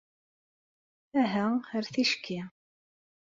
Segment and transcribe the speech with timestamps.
[1.21, 1.45] Aha,
[1.75, 2.39] ar ticki.